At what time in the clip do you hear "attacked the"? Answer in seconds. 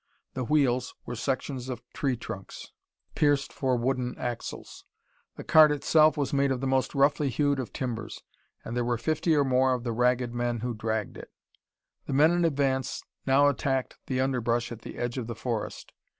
13.47-14.19